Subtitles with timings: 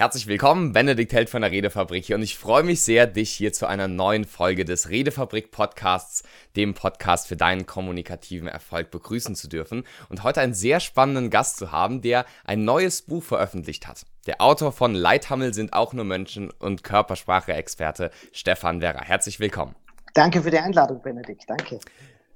[0.00, 3.52] Herzlich willkommen, Benedikt Held von der Redefabrik hier und ich freue mich sehr, dich hier
[3.52, 6.22] zu einer neuen Folge des Redefabrik Podcasts,
[6.56, 11.58] dem Podcast für deinen kommunikativen Erfolg begrüßen zu dürfen und heute einen sehr spannenden Gast
[11.58, 14.06] zu haben, der ein neues Buch veröffentlicht hat.
[14.26, 19.02] Der Autor von Leithammel sind auch nur Menschen und Körpersprache-Experte Stefan Werrer.
[19.02, 19.74] Herzlich willkommen.
[20.14, 21.44] Danke für die Einladung, Benedikt.
[21.46, 21.78] Danke.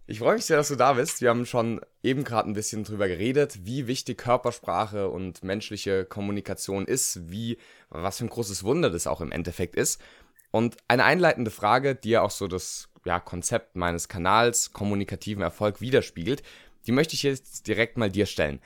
[0.06, 1.22] Ich freue mich sehr, dass du da bist.
[1.22, 6.84] Wir haben schon eben gerade ein bisschen drüber geredet, wie wichtig Körpersprache und menschliche Kommunikation
[6.84, 7.56] ist, wie,
[7.88, 10.02] was für ein großes Wunder das auch im Endeffekt ist.
[10.50, 15.80] Und eine einleitende Frage, die ja auch so das ja, Konzept meines Kanals kommunikativen Erfolg
[15.80, 16.42] widerspiegelt,
[16.86, 18.60] die möchte ich jetzt direkt mal dir stellen.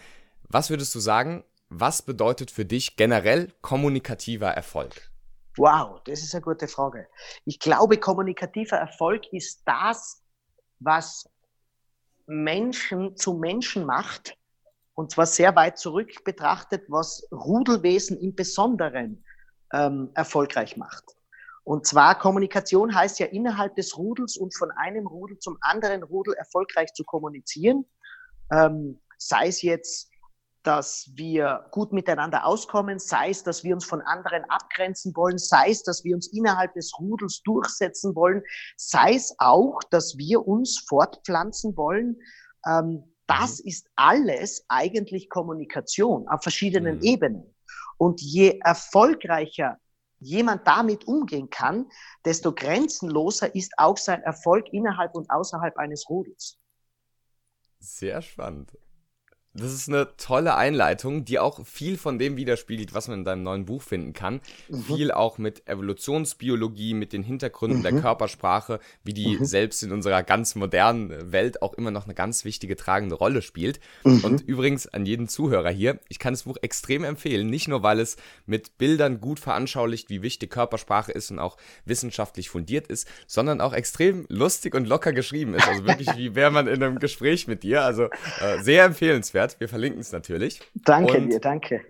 [0.49, 5.11] Was würdest du sagen, was bedeutet für dich generell kommunikativer Erfolg?
[5.57, 7.07] Wow, das ist eine gute Frage.
[7.45, 10.23] Ich glaube, kommunikativer Erfolg ist das,
[10.81, 11.29] was
[12.27, 14.37] Menschen zu Menschen macht,
[14.95, 19.25] und zwar sehr weit zurück betrachtet, was Rudelwesen im Besonderen
[19.73, 21.05] ähm, erfolgreich macht.
[21.65, 26.35] Und zwar Kommunikation heißt ja innerhalb des Rudels und von einem Rudel zum anderen Rudel
[26.35, 27.85] erfolgreich zu kommunizieren.
[28.51, 30.11] Ähm, sei es jetzt
[30.63, 35.71] dass wir gut miteinander auskommen, sei es, dass wir uns von anderen abgrenzen wollen, sei
[35.71, 38.43] es, dass wir uns innerhalb des Rudels durchsetzen wollen,
[38.77, 42.17] sei es auch, dass wir uns fortpflanzen wollen.
[42.67, 43.69] Ähm, das mhm.
[43.69, 47.05] ist alles eigentlich Kommunikation auf verschiedenen mhm.
[47.05, 47.55] Ebenen.
[47.97, 49.79] Und je erfolgreicher
[50.21, 51.87] jemand damit umgehen kann,
[52.25, 56.59] desto grenzenloser ist auch sein Erfolg innerhalb und außerhalb eines Rudels.
[57.79, 58.77] Sehr spannend.
[59.59, 63.43] Das ist eine tolle Einleitung, die auch viel von dem widerspiegelt, was man in deinem
[63.43, 64.41] neuen Buch finden kann.
[64.69, 64.83] Mhm.
[64.83, 67.83] Viel auch mit Evolutionsbiologie, mit den Hintergründen mhm.
[67.83, 69.45] der Körpersprache, wie die mhm.
[69.45, 73.81] selbst in unserer ganz modernen Welt auch immer noch eine ganz wichtige tragende Rolle spielt.
[74.05, 74.25] Mhm.
[74.25, 78.01] Und übrigens an jeden Zuhörer hier, ich kann das Buch extrem empfehlen, nicht nur weil
[78.01, 83.61] es mit Bildern gut veranschaulicht, wie wichtig Körpersprache ist und auch wissenschaftlich fundiert ist, sondern
[83.61, 85.67] auch extrem lustig und locker geschrieben ist.
[85.67, 87.83] Also wirklich wie wäre man in einem Gespräch mit dir.
[87.83, 88.05] Also
[88.41, 89.61] äh, sehr empfehlenswert erklärt.
[89.61, 90.61] Wir verlinken es natürlich.
[90.75, 91.85] Danke Und dir, danke.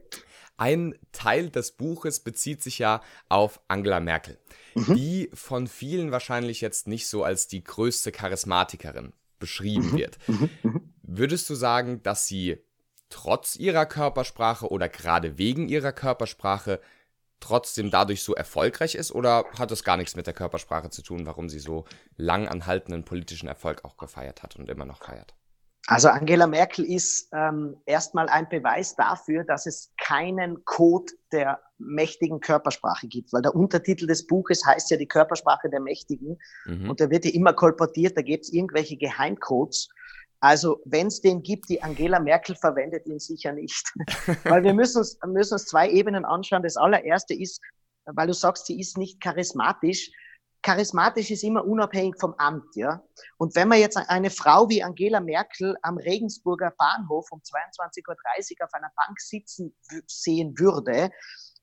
[0.56, 4.38] Ein Teil des Buches bezieht sich ja auf Angela Merkel,
[4.74, 4.94] mhm.
[4.96, 9.96] die von vielen wahrscheinlich jetzt nicht so als die größte Charismatikerin beschrieben mhm.
[9.96, 10.18] wird.
[10.26, 10.50] Mhm.
[10.62, 10.94] mhm.
[11.02, 12.58] Würdest du sagen, dass sie
[13.08, 16.80] trotz ihrer Körpersprache oder gerade wegen ihrer Körpersprache
[17.40, 21.24] trotzdem dadurch so erfolgreich ist oder hat das gar nichts mit der Körpersprache zu tun,
[21.24, 21.86] warum sie so
[22.16, 25.37] lang anhaltenden politischen Erfolg auch gefeiert hat und immer noch feiert?
[25.90, 32.40] Also Angela Merkel ist ähm, erstmal ein Beweis dafür, dass es keinen Code der mächtigen
[32.40, 36.90] Körpersprache gibt, weil der Untertitel des Buches heißt ja die Körpersprache der Mächtigen mhm.
[36.90, 39.88] und da wird ja immer kolportiert, da gibt es irgendwelche Geheimcodes.
[40.40, 43.90] Also wenn es den gibt, die Angela Merkel verwendet ihn sicher nicht,
[44.44, 46.62] weil wir müssen uns, müssen uns zwei Ebenen anschauen.
[46.62, 47.62] Das allererste ist,
[48.04, 50.10] weil du sagst, sie ist nicht charismatisch
[50.62, 53.02] charismatisch ist immer unabhängig vom Amt, ja.
[53.36, 58.66] Und wenn man jetzt eine Frau wie Angela Merkel am Regensburger Bahnhof um 22.30 Uhr
[58.66, 59.74] auf einer Bank sitzen
[60.06, 61.10] sehen würde,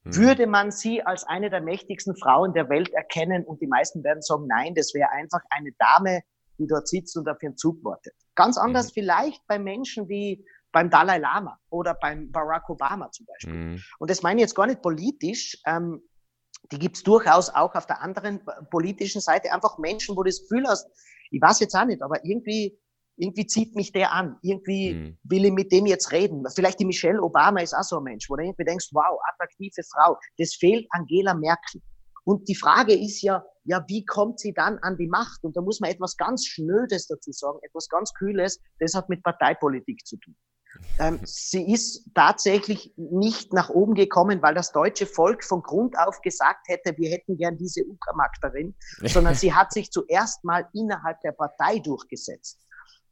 [0.03, 0.15] mhm.
[0.15, 4.21] würde man sie als eine der mächtigsten Frauen der Welt erkennen und die meisten werden
[4.21, 6.21] sagen, nein, das wäre einfach eine Dame,
[6.57, 8.13] die dort sitzt und auf ihren Zug wartet.
[8.35, 8.93] Ganz anders mhm.
[8.93, 13.53] vielleicht bei Menschen wie beim Dalai Lama oder beim Barack Obama zum Beispiel.
[13.53, 13.83] Mhm.
[13.99, 15.57] Und das meine ich jetzt gar nicht politisch.
[15.65, 16.01] Ähm,
[16.71, 19.51] die gibt es durchaus auch auf der anderen politischen Seite.
[19.51, 20.87] Einfach Menschen, wo du das Gefühl hast,
[21.31, 22.77] ich weiß jetzt auch nicht, aber irgendwie,
[23.17, 24.37] irgendwie zieht mich der an.
[24.41, 25.17] Irgendwie mhm.
[25.23, 26.45] will ich mit dem jetzt reden.
[26.53, 29.81] Vielleicht die Michelle Obama ist auch so ein Mensch, wo du irgendwie denkst, wow, attraktive
[29.83, 30.17] Frau.
[30.37, 31.81] Das fehlt Angela Merkel.
[32.23, 35.43] Und die Frage ist ja, ja, wie kommt sie dann an die Macht?
[35.43, 39.23] Und da muss man etwas ganz Schnödes dazu sagen, etwas ganz Kühles, das hat mit
[39.23, 40.35] Parteipolitik zu tun.
[40.99, 46.21] Ähm, sie ist tatsächlich nicht nach oben gekommen, weil das deutsche Volk von Grund auf
[46.21, 51.33] gesagt hätte, wir hätten gern diese Uckermarkterin, sondern sie hat sich zuerst mal innerhalb der
[51.33, 52.59] Partei durchgesetzt.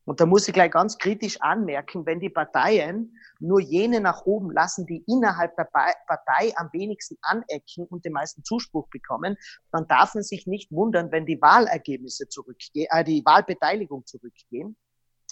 [0.06, 4.52] Und da muss ich gleich ganz kritisch anmerken, wenn die Parteien nur jene nach oben
[4.52, 5.70] lassen, die innerhalb der
[6.08, 9.38] Partei am wenigsten anecken und den meisten Zuspruch bekommen,
[9.72, 14.76] dann darf man sich nicht wundern, wenn die Wahlergebnisse zurückgehen, äh, die Wahlbeteiligung zurückgehen.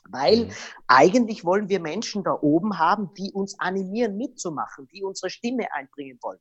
[0.09, 0.51] Weil mhm.
[0.87, 6.17] eigentlich wollen wir Menschen da oben haben, die uns animieren mitzumachen, die unsere Stimme einbringen
[6.21, 6.39] wollen.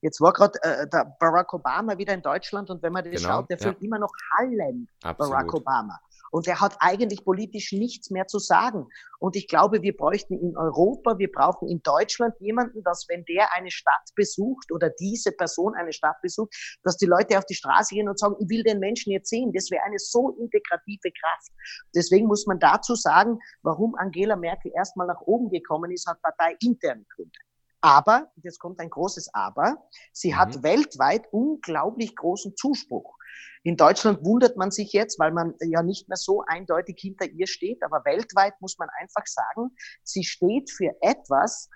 [0.00, 3.34] Jetzt war gerade äh, der Barack Obama wieder in Deutschland und wenn man das genau,
[3.34, 3.64] schaut, der ja.
[3.64, 6.00] fühlt immer noch Hallen Barack Obama.
[6.30, 8.86] Und er hat eigentlich politisch nichts mehr zu sagen.
[9.18, 13.52] Und ich glaube, wir bräuchten in Europa, wir brauchen in Deutschland jemanden, dass wenn der
[13.54, 17.94] eine Stadt besucht oder diese Person eine Stadt besucht, dass die Leute auf die Straße
[17.94, 19.52] gehen und sagen, ich will den Menschen jetzt sehen.
[19.52, 21.50] Das wäre eine so integrative Kraft.
[21.94, 27.04] Deswegen muss man dazu sagen, warum Angela Merkel erstmal nach oben gekommen ist, hat parteiinterne
[27.14, 27.38] Gründe.
[27.80, 29.76] Aber, jetzt kommt ein großes Aber,
[30.12, 30.36] sie mhm.
[30.38, 33.16] hat weltweit unglaublich großen Zuspruch.
[33.62, 37.46] In Deutschland wundert man sich jetzt, weil man ja nicht mehr so eindeutig hinter ihr
[37.46, 41.68] steht, aber weltweit muss man einfach sagen, sie steht für etwas,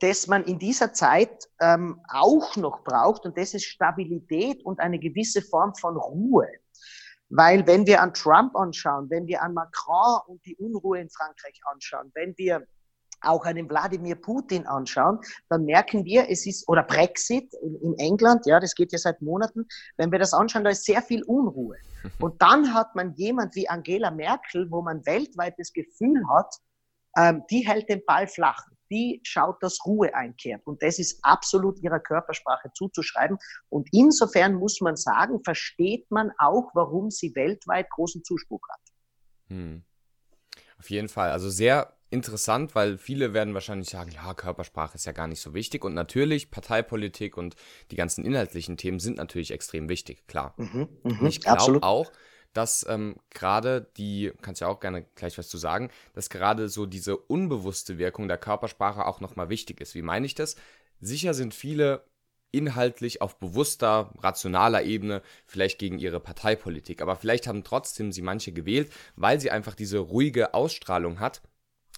[0.00, 4.98] das man in dieser Zeit ähm, auch noch braucht, und das ist Stabilität und eine
[4.98, 6.48] gewisse Form von Ruhe.
[7.28, 11.58] Weil wenn wir an Trump anschauen, wenn wir an Macron und die Unruhe in Frankreich
[11.64, 12.66] anschauen, wenn wir
[13.22, 18.46] auch einen Wladimir Putin anschauen, dann merken wir, es ist, oder Brexit in, in, England,
[18.46, 19.66] ja, das geht ja seit Monaten,
[19.96, 21.76] wenn wir das anschauen, da ist sehr viel Unruhe.
[22.20, 26.54] Und dann hat man jemand wie Angela Merkel, wo man weltweit das Gefühl hat,
[27.16, 30.62] ähm, die hält den Ball flach, die schaut, dass Ruhe einkehrt.
[30.66, 33.38] Und das ist absolut ihrer Körpersprache zuzuschreiben.
[33.68, 38.80] Und insofern muss man sagen, versteht man auch, warum sie weltweit großen Zuspruch hat.
[39.48, 39.84] Hm.
[40.78, 41.30] Auf jeden Fall.
[41.30, 45.54] Also sehr interessant, weil viele werden wahrscheinlich sagen, ja, Körpersprache ist ja gar nicht so
[45.54, 45.84] wichtig.
[45.84, 47.56] Und natürlich, Parteipolitik und
[47.90, 50.54] die ganzen inhaltlichen Themen sind natürlich extrem wichtig, klar.
[50.58, 52.12] Mhm, mh, ich glaube auch,
[52.52, 56.86] dass ähm, gerade die, kannst ja auch gerne gleich was zu sagen, dass gerade so
[56.86, 59.94] diese unbewusste Wirkung der Körpersprache auch nochmal wichtig ist.
[59.94, 60.56] Wie meine ich das?
[61.00, 62.04] Sicher sind viele
[62.50, 68.52] inhaltlich auf bewusster, rationaler Ebene vielleicht gegen ihre Parteipolitik, aber vielleicht haben trotzdem sie manche
[68.52, 71.40] gewählt, weil sie einfach diese ruhige Ausstrahlung hat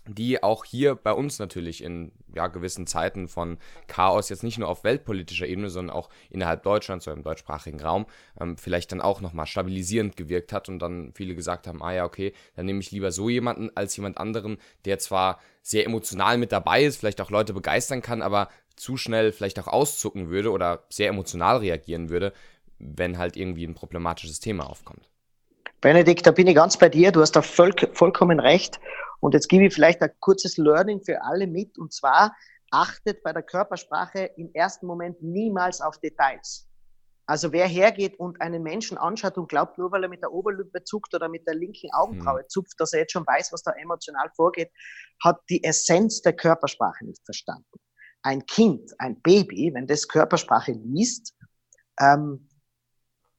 [0.06, 4.69] die auch hier bei uns natürlich in ja, gewissen Zeiten von Chaos jetzt nicht nur
[4.69, 8.06] auf weltpolitischer Ebene, sondern auch innerhalb Deutschlands oder im deutschsprachigen Raum
[8.41, 12.05] ähm, vielleicht dann auch nochmal stabilisierend gewirkt hat und dann viele gesagt haben, ah ja,
[12.05, 16.53] okay, dann nehme ich lieber so jemanden als jemand anderen, der zwar sehr emotional mit
[16.53, 20.85] dabei ist, vielleicht auch Leute begeistern kann, aber zu schnell vielleicht auch auszucken würde oder
[20.91, 22.33] sehr emotional reagieren würde,
[22.79, 25.09] wenn halt irgendwie ein problematisches Thema aufkommt.
[25.81, 27.12] Benedikt, da bin ich ganz bei dir.
[27.12, 28.81] Du hast da voll, vollkommen recht.
[29.25, 31.79] Und jetzt gebe ich vielleicht ein kurzes Learning für alle mit.
[31.79, 32.37] Und zwar
[32.71, 36.69] achtet bei der Körpersprache im ersten Moment niemals auf Details.
[37.25, 40.85] Also wer hergeht und einen Menschen anschaut und glaubt, nur weil er mit der Oberlippe
[40.85, 42.49] zuckt oder mit der linken Augenbraue mhm.
[42.50, 44.71] zupft, dass er jetzt schon weiß, was da emotional vorgeht,
[45.23, 47.81] hat die Essenz der Körpersprache nicht verstanden.
[48.20, 51.35] Ein Kind, ein Baby, wenn das Körpersprache liest,
[51.99, 52.47] ähm,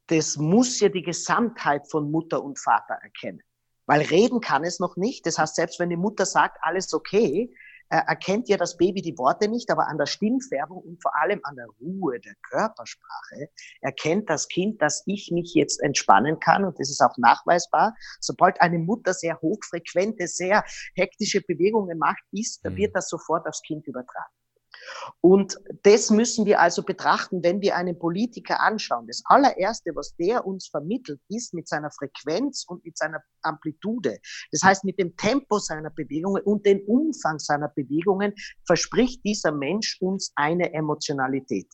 [0.08, 3.44] das muss ja die Gesamtheit von Mutter und Vater erkennen.
[3.86, 5.26] Weil reden kann es noch nicht.
[5.26, 7.54] Das heißt, selbst wenn die Mutter sagt, alles okay,
[7.90, 11.40] äh, erkennt ja das Baby die Worte nicht, aber an der Stimmfärbung und vor allem
[11.44, 13.50] an der Ruhe der Körpersprache
[13.82, 17.96] erkennt das Kind, dass ich mich jetzt entspannen kann und das ist auch nachweisbar.
[18.20, 20.64] Sobald eine Mutter sehr hochfrequente, sehr
[20.96, 22.76] hektische Bewegungen macht, ist, mhm.
[22.76, 24.34] wird das sofort aufs Kind übertragen.
[25.22, 29.08] Und das müssen wir also betrachten, wenn wir einen Politiker anschauen.
[29.08, 34.18] Das allererste, was der uns vermittelt, ist mit seiner Frequenz und mit seiner Amplitude.
[34.52, 38.34] Das heißt, mit dem Tempo seiner Bewegungen und dem Umfang seiner Bewegungen
[38.66, 41.68] verspricht dieser Mensch uns eine Emotionalität.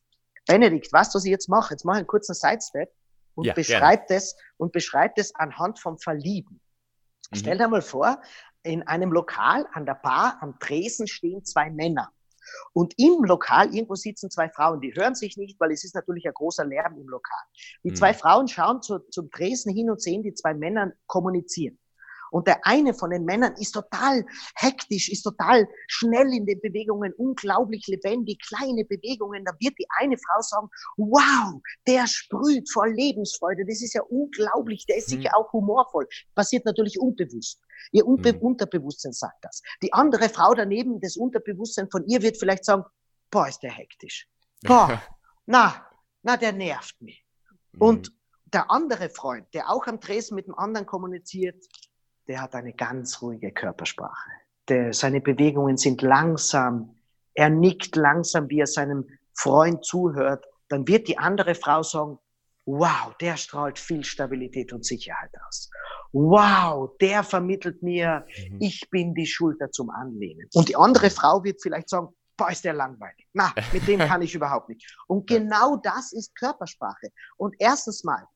[0.47, 1.73] Benedikt, weißt du, was ich jetzt mache?
[1.73, 2.89] Jetzt mache ich einen kurzen Sidestep
[3.35, 6.59] und ja, beschreibe das und beschreibe das anhand vom Verlieben.
[7.31, 7.35] Mhm.
[7.35, 8.21] Stell dir mal vor,
[8.63, 12.11] in einem Lokal an der Bar am Tresen stehen zwei Männer.
[12.74, 16.25] Und im Lokal irgendwo sitzen zwei Frauen, die hören sich nicht, weil es ist natürlich
[16.25, 17.44] ein großer Lärm im Lokal.
[17.83, 17.95] Die hm.
[17.95, 21.77] zwei Frauen schauen zu, zum Dresden hin und sehen die zwei Männer kommunizieren.
[22.31, 24.25] Und der eine von den Männern ist total
[24.55, 29.43] hektisch, ist total schnell in den Bewegungen, unglaublich lebendig, kleine Bewegungen.
[29.45, 33.65] Da wird die eine Frau sagen, wow, der sprüht vor Lebensfreude.
[33.65, 34.85] Das ist ja unglaublich.
[34.85, 35.43] Der ist sicher mhm.
[35.43, 36.07] auch humorvoll.
[36.33, 37.61] Passiert natürlich unbewusst.
[37.91, 38.39] Ihr Unbe mhm.
[38.39, 39.61] Unterbewusstsein sagt das.
[39.83, 42.85] Die andere Frau daneben, das Unterbewusstsein von ihr wird vielleicht sagen,
[43.29, 44.29] boah, ist der hektisch.
[44.63, 45.01] Boah,
[45.45, 45.85] na,
[46.23, 47.25] na, der nervt mich.
[47.73, 47.81] Mhm.
[47.81, 48.11] Und
[48.45, 51.65] der andere Freund, der auch am Tresen mit dem anderen kommuniziert,
[52.27, 54.29] der hat eine ganz ruhige Körpersprache.
[54.67, 56.95] Der, seine Bewegungen sind langsam.
[57.33, 60.45] Er nickt langsam, wie er seinem Freund zuhört.
[60.69, 62.19] Dann wird die andere Frau sagen,
[62.65, 65.69] wow, der strahlt viel Stabilität und Sicherheit aus.
[66.13, 68.57] Wow, der vermittelt mir, mhm.
[68.59, 70.47] ich bin die Schulter zum Anlehnen.
[70.53, 73.27] Und die andere Frau wird vielleicht sagen, boah, ist der langweilig.
[73.33, 74.85] Na, mit dem kann ich überhaupt nicht.
[75.07, 77.09] Und genau das ist Körpersprache.
[77.37, 78.27] Und erstens mal,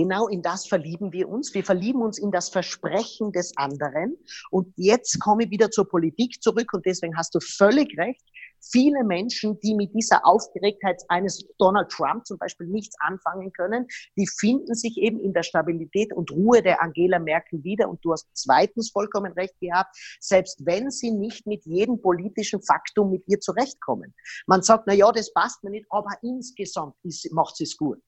[0.00, 1.52] Genau in das verlieben wir uns.
[1.52, 4.16] Wir verlieben uns in das Versprechen des anderen.
[4.50, 8.24] Und jetzt komme ich wieder zur Politik zurück und deswegen hast du völlig recht.
[8.62, 14.26] Viele Menschen, die mit dieser Aufgeregtheit eines Donald Trump zum Beispiel nichts anfangen können, die
[14.26, 17.90] finden sich eben in der Stabilität und Ruhe der Angela Merkel wieder.
[17.90, 23.10] Und du hast zweitens vollkommen recht gehabt, selbst wenn sie nicht mit jedem politischen Faktum
[23.10, 24.14] mit ihr zurechtkommen.
[24.46, 26.94] Man sagt, na ja, das passt mir nicht, aber insgesamt
[27.32, 28.00] macht sie es gut.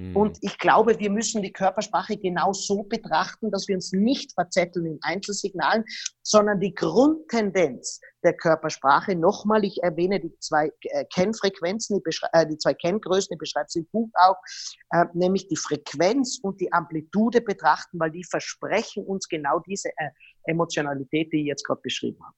[0.00, 0.16] Mhm.
[0.16, 4.86] Und ich glaube, wir müssen die Körpersprache genau so betrachten, dass wir uns nicht verzetteln
[4.86, 5.84] in Einzelsignalen,
[6.22, 12.58] sondern die Grundtendenz der Körpersprache, nochmal, ich erwähne die zwei äh, Kennfrequenzen, die, äh, die
[12.58, 14.36] zwei Kenngrößen, ich beschreibe es im Buch auch,
[14.90, 20.10] äh, nämlich die Frequenz und die Amplitude betrachten, weil die versprechen uns genau diese äh,
[20.44, 22.36] Emotionalität, die ich jetzt gerade beschrieben habe.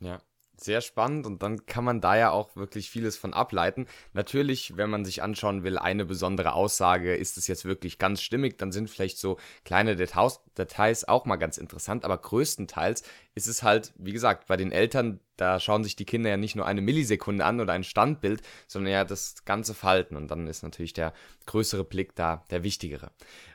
[0.00, 0.20] Ja.
[0.56, 3.86] Sehr spannend und dann kann man da ja auch wirklich vieles von ableiten.
[4.12, 8.58] Natürlich, wenn man sich anschauen will, eine besondere Aussage, ist es jetzt wirklich ganz stimmig,
[8.58, 13.02] dann sind vielleicht so kleine Details, Details auch mal ganz interessant, aber größtenteils
[13.34, 16.54] ist es halt, wie gesagt, bei den Eltern, da schauen sich die Kinder ja nicht
[16.54, 20.62] nur eine Millisekunde an oder ein Standbild, sondern ja das ganze Verhalten und dann ist
[20.62, 21.14] natürlich der
[21.46, 23.10] größere Blick da der wichtigere.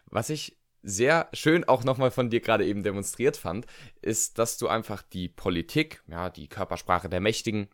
[0.08, 3.66] Was ich sehr schön auch nochmal von dir gerade eben demonstriert fand,
[4.02, 7.68] ist, dass du einfach die Politik, ja, die Körpersprache der Mächtigen,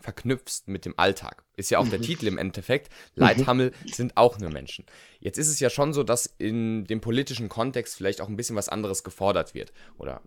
[0.00, 1.44] verknüpfst mit dem Alltag.
[1.56, 2.04] Ist ja auch der mhm.
[2.04, 2.92] Titel im Endeffekt.
[3.14, 3.88] Leithammel mhm.
[3.88, 4.84] sind auch nur Menschen.
[5.20, 8.56] Jetzt ist es ja schon so, dass in dem politischen Kontext vielleicht auch ein bisschen
[8.56, 10.20] was anderes gefordert wird oder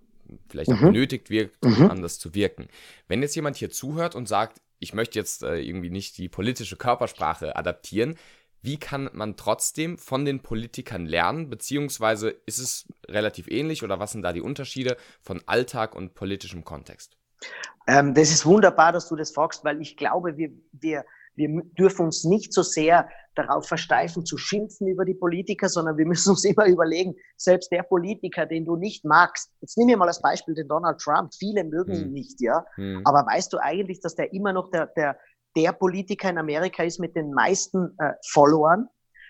[0.49, 0.93] vielleicht auch mhm.
[0.93, 2.67] benötigt wird, um anders zu wirken.
[3.07, 6.75] Wenn jetzt jemand hier zuhört und sagt, ich möchte jetzt äh, irgendwie nicht die politische
[6.75, 8.17] Körpersprache adaptieren,
[8.61, 14.11] wie kann man trotzdem von den Politikern lernen, beziehungsweise ist es relativ ähnlich oder was
[14.11, 17.17] sind da die Unterschiede von Alltag und politischem Kontext?
[17.87, 22.05] Ähm, das ist wunderbar, dass du das fragst, weil ich glaube, wir, wir, wir dürfen
[22.05, 26.43] uns nicht so sehr darauf versteifen, zu schimpfen über die Politiker, sondern wir müssen uns
[26.45, 30.53] immer überlegen, selbst der Politiker, den du nicht magst, jetzt nimm mir mal als Beispiel
[30.53, 32.01] den Donald Trump, viele mögen hm.
[32.01, 33.01] ihn nicht, ja, hm.
[33.05, 35.17] aber weißt du eigentlich, dass der immer noch der, der,
[35.55, 38.87] der Politiker in Amerika ist mit den meisten äh, Followern.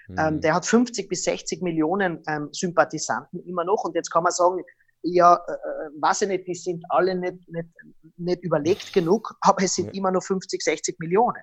[0.08, 0.16] Mhm.
[0.18, 3.84] Ähm, der hat 50 bis 60 Millionen ähm, Sympathisanten immer noch.
[3.84, 4.63] Und jetzt kann man sagen,
[5.03, 7.70] ja, äh, äh, weiß ich nicht, die sind alle nicht, nicht,
[8.17, 9.93] nicht überlegt genug, aber es sind ja.
[9.93, 11.41] immer nur 50, 60 Millionen.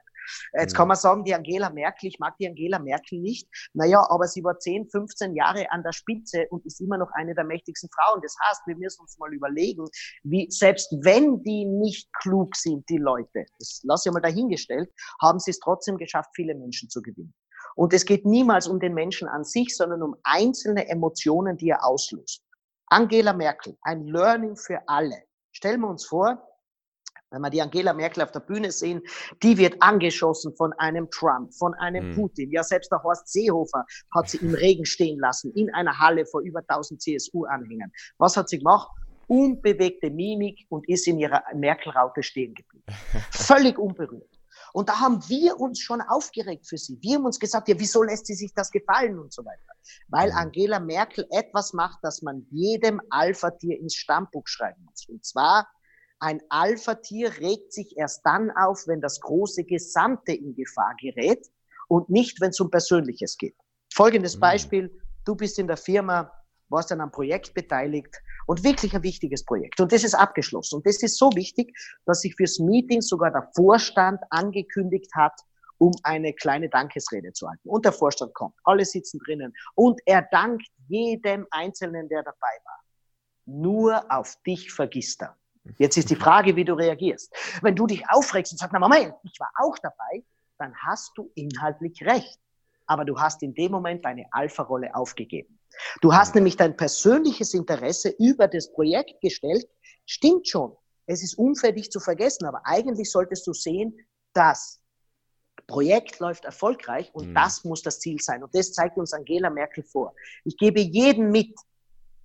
[0.52, 3.48] Jetzt kann man sagen, die Angela Merkel, ich mag die Angela Merkel nicht.
[3.72, 7.34] Naja, aber sie war 10, 15 Jahre an der Spitze und ist immer noch eine
[7.34, 8.20] der mächtigsten Frauen.
[8.22, 9.88] Das heißt, wir müssen uns mal überlegen,
[10.24, 14.90] wie, selbst wenn die nicht klug sind, die Leute, das lasse ich mal dahingestellt,
[15.22, 17.34] haben sie es trotzdem geschafft, viele Menschen zu gewinnen.
[17.74, 21.84] Und es geht niemals um den Menschen an sich, sondern um einzelne Emotionen, die er
[21.86, 22.42] auslöst.
[22.90, 25.22] Angela Merkel, ein Learning für alle.
[25.52, 26.42] Stellen wir uns vor,
[27.30, 29.02] wenn wir die Angela Merkel auf der Bühne sehen,
[29.42, 32.14] die wird angeschossen von einem Trump, von einem mhm.
[32.14, 32.50] Putin.
[32.50, 36.40] Ja, selbst der Horst Seehofer hat sie im Regen stehen lassen, in einer Halle vor
[36.40, 37.92] über 1000 CSU-Anhängern.
[38.16, 38.88] Was hat sie gemacht?
[39.26, 42.84] Unbewegte Mimik und ist in ihrer Merkel-Raute stehen geblieben.
[43.30, 44.37] Völlig unberührt.
[44.72, 46.98] Und da haben wir uns schon aufgeregt für sie.
[47.00, 49.72] Wir haben uns gesagt, ja, wieso lässt sie sich das gefallen und so weiter.
[50.08, 50.36] Weil mhm.
[50.36, 55.08] Angela Merkel etwas macht, das man jedem Alpha-Tier ins Stammbuch schreiben muss.
[55.08, 55.68] Und zwar
[56.20, 61.46] ein Alpha-Tier regt sich erst dann auf, wenn das große Gesamte in Gefahr gerät
[61.86, 63.56] und nicht, wenn es um Persönliches geht.
[63.92, 64.40] Folgendes mhm.
[64.40, 65.02] Beispiel.
[65.24, 66.32] Du bist in der Firma,
[66.68, 69.80] warst an einem Projekt beteiligt und wirklich ein wichtiges Projekt.
[69.80, 70.76] Und das ist abgeschlossen.
[70.76, 75.34] Und das ist so wichtig, dass sich fürs Meeting sogar der Vorstand angekündigt hat,
[75.78, 77.68] um eine kleine Dankesrede zu halten.
[77.68, 82.80] Und der Vorstand kommt, alle sitzen drinnen und er dankt jedem Einzelnen, der dabei war.
[83.46, 85.36] Nur auf dich vergisst er.
[85.76, 87.34] Jetzt ist die Frage, wie du reagierst.
[87.62, 90.24] Wenn du dich aufregst und sagst, na Moment, ich war auch dabei,
[90.58, 92.38] dann hast du inhaltlich recht.
[92.86, 95.57] Aber du hast in dem Moment deine Alpha-Rolle aufgegeben.
[96.00, 99.66] Du hast nämlich dein persönliches Interesse über das Projekt gestellt.
[100.06, 100.76] Stimmt schon.
[101.06, 103.98] Es ist unfair, dich zu vergessen, aber eigentlich solltest du sehen,
[104.34, 104.80] das
[105.66, 107.34] Projekt läuft erfolgreich und mhm.
[107.34, 108.42] das muss das Ziel sein.
[108.42, 110.14] Und das zeigt uns Angela Merkel vor.
[110.44, 111.54] Ich gebe jedem mit,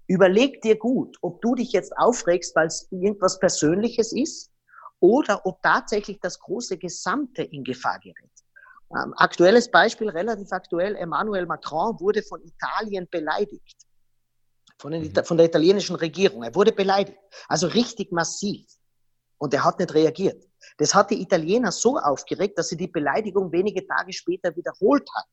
[0.08, 4.52] Überleg dir gut, ob du dich jetzt aufregst, weil es irgendwas Persönliches ist
[5.00, 8.32] oder ob tatsächlich das große Gesamte in Gefahr gerät.
[8.96, 13.78] Ähm, aktuelles Beispiel, relativ aktuell, Emmanuel Macron wurde von Italien beleidigt.
[14.80, 15.26] Von, den, mhm.
[15.26, 16.44] von der italienischen Regierung.
[16.44, 17.18] Er wurde beleidigt.
[17.48, 18.66] Also richtig massiv.
[19.38, 20.44] Und er hat nicht reagiert.
[20.78, 25.26] Das hat die Italiener so aufgeregt, dass sie die Beleidigung wenige Tage später wiederholt hat.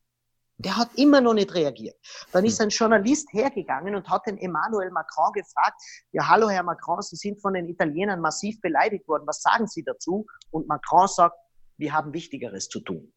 [0.59, 1.97] Der hat immer noch nicht reagiert.
[2.33, 2.65] Dann ist hm.
[2.65, 5.81] ein Journalist hergegangen und hat den Emmanuel Macron gefragt,
[6.13, 9.27] ja, hallo Herr Macron, Sie sind von den Italienern massiv beleidigt worden.
[9.27, 10.27] Was sagen Sie dazu?
[10.51, 11.37] Und Macron sagt,
[11.79, 13.11] wir haben Wichtigeres zu tun.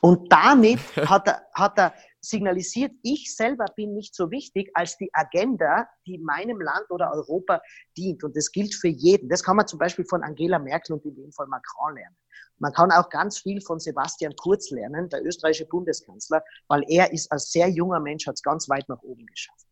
[0.00, 5.10] Und damit hat er, hat er signalisiert, ich selber bin nicht so wichtig als die
[5.12, 7.60] Agenda, die meinem Land oder Europa
[7.96, 8.24] dient.
[8.24, 9.28] Und das gilt für jeden.
[9.28, 12.16] Das kann man zum Beispiel von Angela Merkel und in dem Fall Macron lernen.
[12.58, 17.30] Man kann auch ganz viel von Sebastian Kurz lernen, der österreichische Bundeskanzler, weil er ist
[17.30, 19.65] als sehr junger Mensch, hat es ganz weit nach oben geschafft.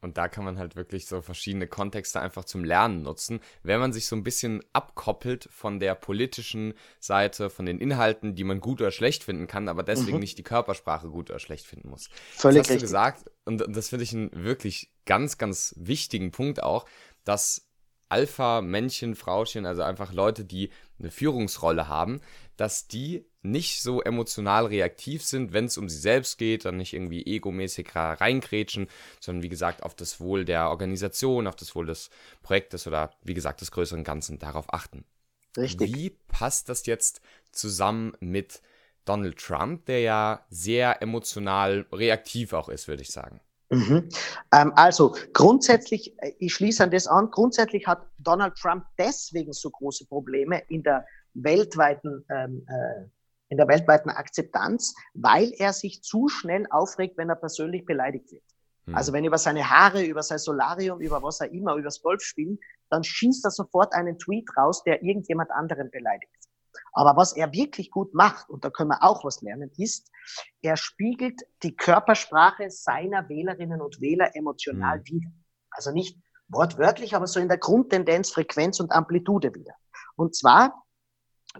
[0.00, 3.92] Und da kann man halt wirklich so verschiedene Kontexte einfach zum Lernen nutzen, wenn man
[3.92, 8.80] sich so ein bisschen abkoppelt von der politischen Seite, von den Inhalten, die man gut
[8.80, 10.20] oder schlecht finden kann, aber deswegen mhm.
[10.20, 12.08] nicht die Körpersprache gut oder schlecht finden muss.
[12.32, 12.76] Völlig das hast richtig.
[12.76, 16.86] du gesagt, und das finde ich einen wirklich ganz, ganz wichtigen Punkt auch,
[17.24, 17.66] dass
[18.08, 22.20] Alpha-Männchen, Frauchen, also einfach Leute, die eine Führungsrolle haben,
[22.56, 26.94] dass die nicht so emotional reaktiv sind, wenn es um sie selbst geht, dann nicht
[26.94, 28.88] irgendwie egomäßig reinkrätschen,
[29.20, 32.10] sondern wie gesagt auf das Wohl der Organisation, auf das Wohl des
[32.42, 35.04] Projektes oder wie gesagt des größeren Ganzen darauf achten.
[35.56, 35.94] Richtig.
[35.94, 37.20] Wie passt das jetzt
[37.52, 38.60] zusammen mit
[39.04, 43.40] Donald Trump, der ja sehr emotional reaktiv auch ist, würde ich sagen?
[43.70, 44.08] Mhm.
[44.52, 49.70] Ähm, also grundsätzlich, äh, ich schließe an das an, grundsätzlich hat Donald Trump deswegen so
[49.70, 51.04] große Probleme in der
[51.42, 53.08] weltweiten ähm, äh,
[53.48, 58.42] in der weltweiten Akzeptanz, weil er sich zu schnell aufregt, wenn er persönlich beleidigt wird.
[58.86, 58.94] Hm.
[58.94, 62.58] Also wenn über seine Haare, über sein Solarium, über was er immer, über das Golfspielen,
[62.90, 66.30] dann schießt er sofort einen Tweet raus, der irgendjemand anderen beleidigt.
[66.92, 70.10] Aber was er wirklich gut macht, und da können wir auch was lernen, ist,
[70.62, 75.04] er spiegelt die Körpersprache seiner Wählerinnen und Wähler emotional mhm.
[75.06, 75.30] wieder.
[75.70, 79.74] Also nicht wortwörtlich, aber so in der Grundtendenz, Frequenz und Amplitude wieder.
[80.16, 80.85] Und zwar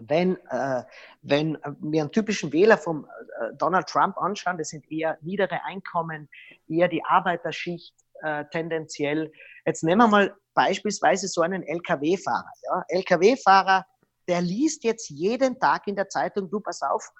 [0.01, 0.83] wenn, äh,
[1.21, 6.29] wenn wir einen typischen Wähler von äh, Donald Trump anschauen, das sind eher niedere Einkommen,
[6.67, 9.31] eher die Arbeiterschicht äh, tendenziell.
[9.65, 12.51] Jetzt nehmen wir mal beispielsweise so einen Lkw-Fahrer.
[12.63, 12.83] Ja?
[12.89, 13.85] Lkw-Fahrer,
[14.27, 17.11] der liest jetzt jeden Tag in der Zeitung, du pass auf,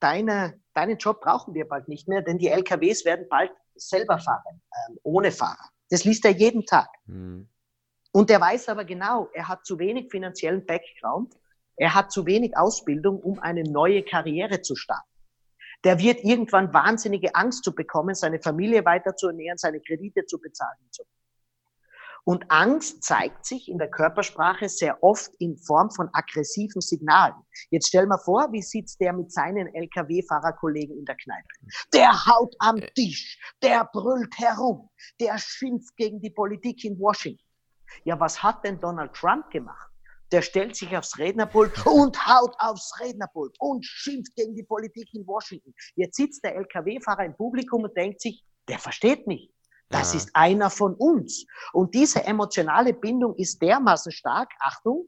[0.00, 4.60] deine, deinen Job brauchen wir bald nicht mehr, denn die LKWs werden bald selber fahren,
[4.70, 5.70] äh, ohne Fahrer.
[5.90, 6.88] Das liest er jeden Tag.
[7.06, 7.48] Mhm.
[8.12, 11.34] Und der weiß aber genau, er hat zu wenig finanziellen Background
[11.76, 15.08] er hat zu wenig Ausbildung, um eine neue Karriere zu starten.
[15.84, 20.40] Der wird irgendwann wahnsinnige Angst zu bekommen, seine Familie weiter zu ernähren, seine Kredite zu
[20.40, 20.78] bezahlen.
[22.26, 27.34] Und Angst zeigt sich in der Körpersprache sehr oft in Form von aggressiven Signalen.
[27.70, 31.48] Jetzt stell mal vor, wie sitzt der mit seinen Lkw-Fahrerkollegen in der Kneipe?
[31.92, 32.90] Der haut am äh.
[32.94, 34.88] Tisch, der brüllt herum,
[35.20, 37.44] der schimpft gegen die Politik in Washington.
[38.04, 39.93] Ja, was hat denn Donald Trump gemacht?
[40.34, 45.24] Der stellt sich aufs Rednerpult und haut aufs Rednerpult und schimpft gegen die Politik in
[45.28, 45.72] Washington.
[45.94, 49.48] Jetzt sitzt der Lkw-Fahrer im Publikum und denkt sich, der versteht mich.
[49.90, 50.18] Das ja.
[50.18, 51.46] ist einer von uns.
[51.72, 55.06] Und diese emotionale Bindung ist dermaßen stark, Achtung,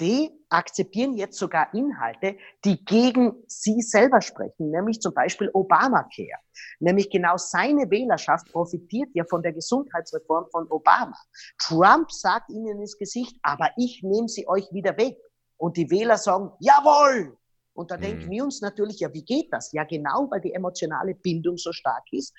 [0.00, 6.38] die akzeptieren jetzt sogar Inhalte, die gegen sie selber sprechen, nämlich zum Beispiel Obamacare.
[6.80, 11.16] Nämlich genau seine Wählerschaft profitiert ja von der Gesundheitsreform von Obama.
[11.58, 15.16] Trump sagt ihnen ins Gesicht, aber ich nehme sie euch wieder weg.
[15.56, 17.36] Und die Wähler sagen, jawohl!
[17.74, 18.02] Und da mhm.
[18.02, 19.72] denken wir uns natürlich, ja, wie geht das?
[19.72, 22.32] Ja, genau, weil die emotionale Bindung so stark ist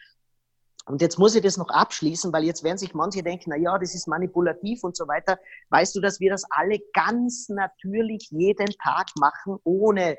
[0.88, 3.78] und jetzt muss ich das noch abschließen, weil jetzt werden sich manche denken, na ja,
[3.80, 5.40] das ist manipulativ und so weiter.
[5.70, 10.18] Weißt du, dass wir das alle ganz natürlich jeden Tag machen, ohne,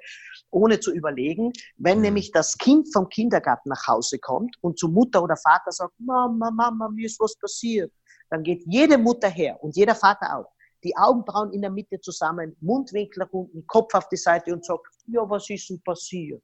[0.50, 1.52] ohne zu überlegen?
[1.76, 2.04] Wenn mhm.
[2.04, 6.50] nämlich das Kind vom Kindergarten nach Hause kommt und zu Mutter oder Vater sagt, Mama,
[6.50, 7.92] Mama, mir ist was passiert,
[8.30, 10.52] dann geht jede Mutter her und jeder Vater auch,
[10.82, 14.86] die Augenbrauen in der Mitte zusammen, Mundwinkel nach unten, Kopf auf die Seite und sagt,
[15.06, 16.42] ja, was ist denn passiert?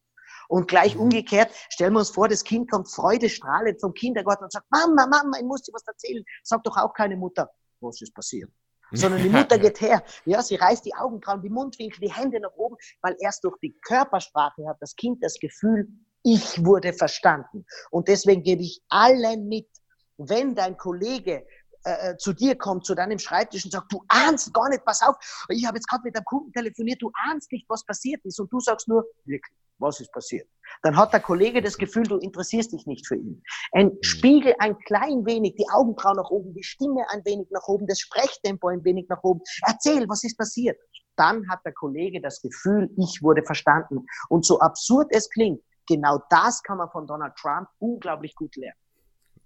[0.53, 4.67] Und gleich umgekehrt, stellen wir uns vor, das Kind kommt freudestrahlend vom Kindergarten und sagt,
[4.71, 6.23] Mama, Mama, ich muss dir was erzählen.
[6.43, 8.51] Sagt doch auch keine Mutter, was ist passiert?
[8.93, 12.53] Sondern die Mutter geht her, ja, sie reißt die Augenbrauen, die Mundwinkel, die Hände nach
[12.55, 15.88] oben, weil erst durch die Körpersprache hat das Kind das Gefühl,
[16.23, 17.65] ich wurde verstanden.
[17.91, 19.71] Und deswegen gebe ich allen mit,
[20.19, 21.47] wenn dein Kollege
[21.87, 25.01] äh, äh, zu dir kommt, zu deinem Schreibtisch und sagt, du ahnst gar nicht, pass
[25.01, 25.17] auf,
[25.49, 28.53] ich habe jetzt gerade mit einem Kunden telefoniert, du ahnst nicht, was passiert ist und
[28.53, 30.49] du sagst nur, wirklich, was ist passiert?
[30.83, 33.42] Dann hat der Kollege das Gefühl, du interessierst dich nicht für ihn.
[33.73, 33.99] Ein mhm.
[34.03, 38.01] Spiegel ein klein wenig, die Augenbrauen nach oben, die Stimme ein wenig nach oben, das
[38.01, 39.40] Sprechtempo ein wenig nach oben.
[39.66, 40.79] Erzähl, was ist passiert?
[41.16, 44.07] Dann hat der Kollege das Gefühl, ich wurde verstanden.
[44.29, 48.79] Und so absurd es klingt, genau das kann man von Donald Trump unglaublich gut lernen.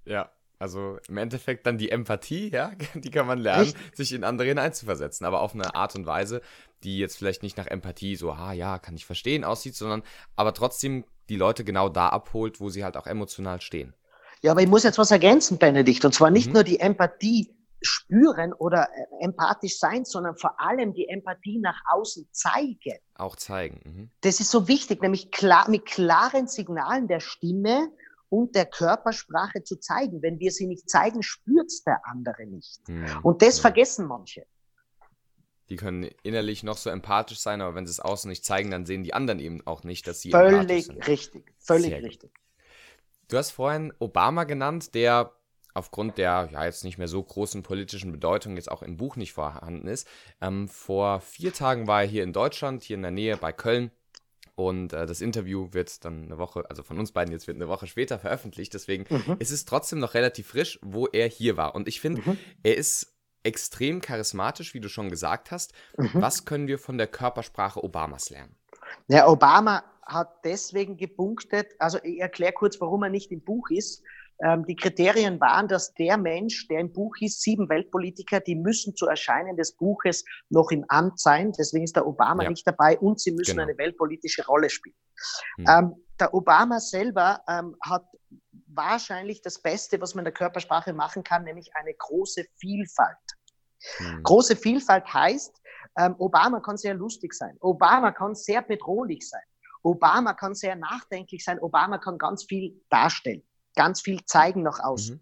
[0.04, 3.96] Ja, also im Endeffekt dann die Empathie, ja, die kann man lernen, Echt?
[3.96, 6.40] sich in andere hineinzuversetzen, aber auf eine Art und Weise,
[6.82, 10.02] die jetzt vielleicht nicht nach Empathie so, ah ja, kann ich verstehen aussieht, sondern
[10.34, 13.94] aber trotzdem die Leute genau da abholt, wo sie halt auch emotional stehen.
[14.42, 16.54] Ja, aber ich muss jetzt was ergänzen, Benedikt, und zwar nicht mhm.
[16.54, 22.28] nur die Empathie spüren oder äh, empathisch sein, sondern vor allem die Empathie nach außen
[22.32, 22.98] zeigen.
[23.14, 23.80] Auch zeigen.
[23.84, 24.10] Mhm.
[24.20, 27.90] Das ist so wichtig, nämlich klar, mit klaren Signalen der Stimme
[28.28, 30.22] und der Körpersprache zu zeigen.
[30.22, 32.88] Wenn wir sie nicht zeigen, spürt es der andere nicht.
[32.88, 33.06] Mhm.
[33.22, 34.46] Und das vergessen manche.
[35.68, 38.86] Die können innerlich noch so empathisch sein, aber wenn sie es außen nicht zeigen, dann
[38.86, 42.30] sehen die anderen eben auch nicht, dass sie völlig richtig, völlig Sehr richtig.
[43.28, 45.32] Du hast vorhin Obama genannt, der
[45.74, 49.32] aufgrund der ja jetzt nicht mehr so großen politischen Bedeutung jetzt auch im Buch nicht
[49.32, 50.08] vorhanden ist.
[50.40, 53.90] Ähm, vor vier Tagen war er hier in Deutschland, hier in der Nähe bei Köln.
[54.56, 57.68] Und äh, das Interview wird dann eine Woche, also von uns beiden jetzt wird eine
[57.68, 58.72] Woche später veröffentlicht.
[58.72, 59.36] Deswegen mhm.
[59.38, 61.74] ist es trotzdem noch relativ frisch, wo er hier war.
[61.74, 62.38] Und ich finde, mhm.
[62.62, 65.74] er ist extrem charismatisch, wie du schon gesagt hast.
[65.98, 66.10] Mhm.
[66.14, 68.56] Was können wir von der Körpersprache Obamas lernen?
[69.08, 74.02] Ja, Obama hat deswegen gepunktet, also ich erkläre kurz, warum er nicht im Buch ist.
[74.42, 78.94] Ähm, die Kriterien waren, dass der Mensch, der im Buch ist, sieben Weltpolitiker, die müssen
[78.94, 81.52] zu Erscheinen des Buches noch im Amt sein.
[81.52, 82.50] Deswegen ist der Obama ja.
[82.50, 83.62] nicht dabei und sie müssen genau.
[83.62, 84.96] eine weltpolitische Rolle spielen.
[85.56, 85.66] Hm.
[85.68, 88.04] Ähm, der Obama selber ähm, hat
[88.66, 93.16] wahrscheinlich das Beste, was man in der Körpersprache machen kann, nämlich eine große Vielfalt.
[93.98, 94.22] Hm.
[94.22, 95.62] Große Vielfalt heißt,
[95.98, 97.56] ähm, Obama kann sehr lustig sein.
[97.60, 99.42] Obama kann sehr bedrohlich sein.
[99.82, 101.58] Obama kann sehr nachdenklich sein.
[101.60, 103.42] Obama kann ganz viel darstellen
[103.76, 105.16] ganz viel zeigen nach außen.
[105.16, 105.20] Mhm.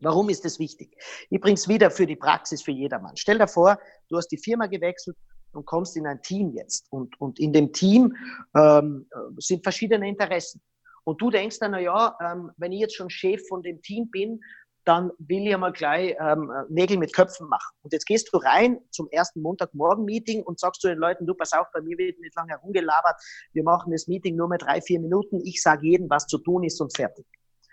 [0.00, 0.96] Warum ist das wichtig?
[1.28, 3.16] Ich bringe es wieder für die Praxis für jedermann.
[3.16, 5.16] Stell dir vor, du hast die Firma gewechselt
[5.52, 6.86] und kommst in ein Team jetzt.
[6.90, 8.14] Und, und in dem Team
[8.56, 10.62] ähm, sind verschiedene Interessen.
[11.04, 14.10] Und du denkst dann, na ja, ähm, wenn ich jetzt schon Chef von dem Team
[14.10, 14.40] bin,
[14.84, 17.74] dann will ich mal gleich ähm, Nägel mit Köpfen machen.
[17.82, 21.52] Und jetzt gehst du rein zum ersten Montagmorgen-Meeting und sagst zu den Leuten, du pass
[21.52, 23.16] auf, bei mir wird nicht lange herumgelabert,
[23.52, 26.64] wir machen das Meeting nur mit drei, vier Minuten, ich sage jedem, was zu tun
[26.64, 27.26] ist und fertig.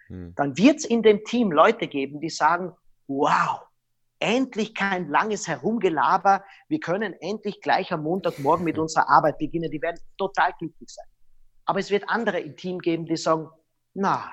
[0.07, 0.33] Hm.
[0.35, 2.73] Dann wird es in dem Team Leute geben, die sagen,
[3.07, 3.61] wow,
[4.19, 9.81] endlich kein langes Herumgelaber, wir können endlich gleich am Montagmorgen mit unserer Arbeit beginnen, die
[9.81, 11.05] werden total glücklich sein.
[11.65, 13.49] Aber es wird andere im Team geben, die sagen,
[13.93, 14.29] na,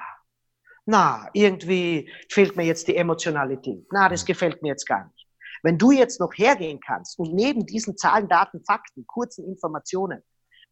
[0.84, 3.86] na, irgendwie fehlt mir jetzt die Emotionalität.
[3.92, 4.26] Na, das hm.
[4.26, 5.28] gefällt mir jetzt gar nicht.
[5.62, 10.22] Wenn du jetzt noch hergehen kannst und neben diesen Zahlen, Daten, Fakten, kurzen Informationen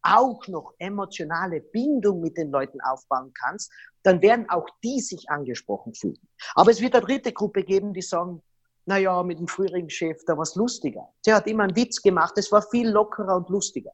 [0.03, 3.71] auch noch emotionale Bindung mit den Leuten aufbauen kannst,
[4.03, 6.27] dann werden auch die sich angesprochen fühlen.
[6.55, 8.41] Aber es wird eine dritte Gruppe geben, die sagen,
[8.85, 11.07] na ja, mit dem früheren Chef, da war es lustiger.
[11.25, 13.91] Der hat immer einen Witz gemacht, es war viel lockerer und lustiger.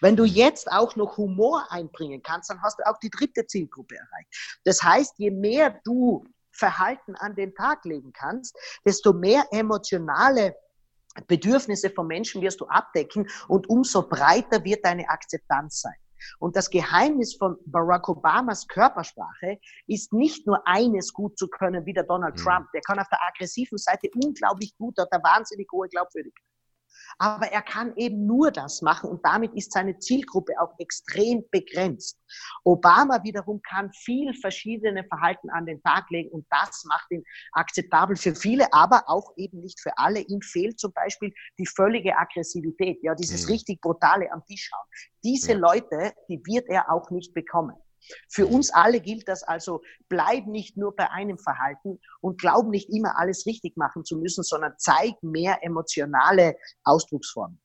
[0.00, 3.96] Wenn du jetzt auch noch Humor einbringen kannst, dann hast du auch die dritte Zielgruppe
[3.96, 4.60] erreicht.
[4.64, 10.56] Das heißt, je mehr du Verhalten an den Tag legen kannst, desto mehr emotionale
[11.26, 15.94] Bedürfnisse von Menschen wirst du abdecken und umso breiter wird deine Akzeptanz sein.
[16.38, 21.92] Und das Geheimnis von Barack Obamas Körpersprache ist nicht nur eines gut zu können wie
[21.92, 22.42] der Donald mhm.
[22.42, 22.72] Trump.
[22.72, 26.53] Der kann auf der aggressiven Seite unglaublich gut, hat eine wahnsinnig hohe Glaubwürdigkeit.
[27.18, 32.18] Aber er kann eben nur das machen und damit ist seine Zielgruppe auch extrem begrenzt.
[32.64, 38.16] Obama wiederum kann viel verschiedene Verhalten an den Tag legen und das macht ihn akzeptabel
[38.16, 40.20] für viele, aber auch eben nicht für alle.
[40.20, 43.52] Ihm fehlt zum Beispiel die völlige Aggressivität, ja, dieses mhm.
[43.52, 44.86] richtig brutale am Tisch hauen.
[45.22, 45.58] Diese ja.
[45.58, 47.76] Leute, die wird er auch nicht bekommen.
[48.28, 52.90] Für uns alle gilt das also, bleib nicht nur bei einem Verhalten und glaub nicht
[52.90, 57.60] immer alles richtig machen zu müssen, sondern zeig mehr emotionale Ausdrucksformen.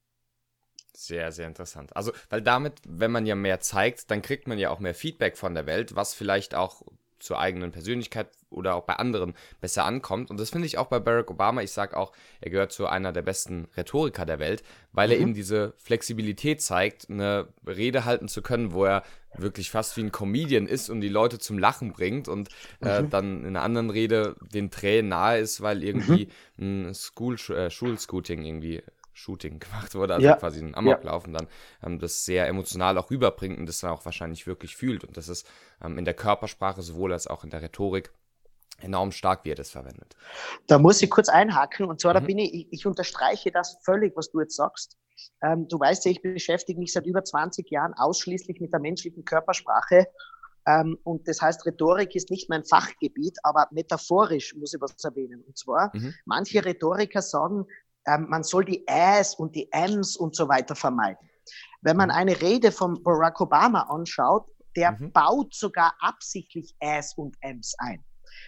[0.95, 1.95] Sehr, sehr interessant.
[1.95, 5.37] Also, weil damit, wenn man ja mehr zeigt, dann kriegt man ja auch mehr Feedback
[5.37, 6.81] von der Welt, was vielleicht auch
[7.19, 10.29] zur eigenen Persönlichkeit oder auch bei anderen besser ankommt.
[10.29, 11.61] Und das finde ich auch bei Barack Obama.
[11.61, 15.13] Ich sage auch, er gehört zu einer der besten Rhetoriker der Welt, weil mhm.
[15.13, 19.03] er eben diese Flexibilität zeigt, eine Rede halten zu können, wo er
[19.37, 22.49] wirklich fast wie ein Comedian ist und die Leute zum Lachen bringt und
[22.81, 23.09] äh, mhm.
[23.09, 26.89] dann in einer anderen Rede den Tränen nahe ist, weil irgendwie mhm.
[26.89, 28.81] ein School, äh, Schulscooting irgendwie
[29.19, 30.35] Shooting gemacht wurde, also ja.
[30.35, 31.47] quasi ein Amoklauf und dann
[31.83, 35.03] ähm, das sehr emotional auch rüberbringt und das dann auch wahrscheinlich wirklich fühlt.
[35.03, 35.47] Und das ist
[35.83, 38.11] ähm, in der Körpersprache sowohl als auch in der Rhetorik
[38.81, 40.15] enorm stark, wie er das verwendet.
[40.67, 42.19] Da muss ich kurz einhaken und zwar, mhm.
[42.19, 44.97] da bin ich, ich, unterstreiche das völlig, was du jetzt sagst.
[45.41, 49.25] Ähm, du weißt ja, ich beschäftige mich seit über 20 Jahren ausschließlich mit der menschlichen
[49.25, 50.07] Körpersprache
[50.69, 55.43] ähm, und das heißt, Rhetorik ist nicht mein Fachgebiet, aber metaphorisch muss ich was erwähnen.
[55.45, 56.13] Und zwar, mhm.
[56.25, 57.65] manche Rhetoriker sagen,
[58.05, 61.29] ähm, man soll die Äs und die Ms und so weiter vermeiden.
[61.81, 62.15] Wenn man mhm.
[62.15, 65.11] eine Rede von Barack Obama anschaut, der mhm.
[65.11, 68.03] baut sogar absichtlich Äs und Ms ein.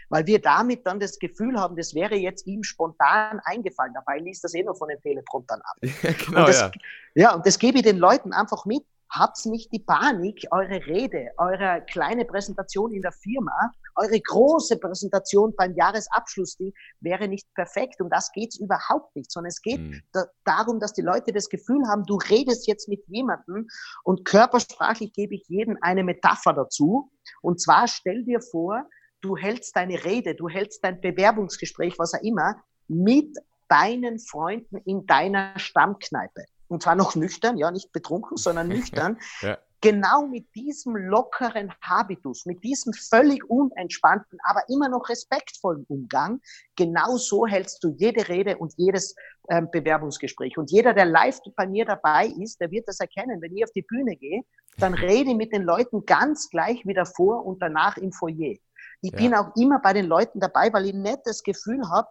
[0.10, 3.93] Weil wir damit dann das Gefühl haben, das wäre jetzt ihm spontan eingefallen.
[3.93, 5.77] Dabei liest das eh noch von den Telepromptern ab.
[6.04, 6.71] Ja, genau, und das, ja.
[7.15, 11.32] ja, und das gebe ich den Leuten einfach mit habt nicht die Panik, eure Rede,
[11.38, 18.01] eure kleine Präsentation in der Firma, eure große Präsentation beim Jahresabschluss, die wäre nicht perfekt.
[18.01, 20.01] Um das geht's überhaupt nicht, sondern es geht mhm.
[20.13, 23.67] da, darum, dass die Leute das Gefühl haben, du redest jetzt mit jemandem
[24.04, 27.12] und körpersprachlich gebe ich jedem eine Metapher dazu.
[27.41, 28.86] Und zwar stell dir vor,
[29.21, 32.55] du hältst deine Rede, du hältst dein Bewerbungsgespräch, was auch immer,
[32.88, 39.19] mit deinen Freunden in deiner Stammkneipe und zwar noch nüchtern, ja, nicht betrunken, sondern nüchtern.
[39.41, 39.57] ja.
[39.81, 46.39] genau mit diesem lockeren Habitus, mit diesem völlig unentspannten, aber immer noch respektvollen Umgang,
[46.75, 49.15] genau so hältst du jede Rede und jedes
[49.49, 50.57] ähm, Bewerbungsgespräch.
[50.57, 53.41] Und jeder, der live bei mir dabei ist, der wird das erkennen.
[53.41, 54.43] Wenn ich auf die Bühne gehe,
[54.77, 58.55] dann rede ich mit den Leuten ganz gleich wieder vor und danach im Foyer.
[59.02, 59.18] Ich ja.
[59.18, 62.08] bin auch immer bei den Leuten dabei, weil ich nicht das Gefühl habe,